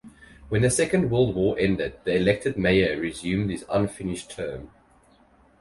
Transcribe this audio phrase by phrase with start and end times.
[0.49, 4.71] When the Second World War ended the elected mayor resumed his unfinished term.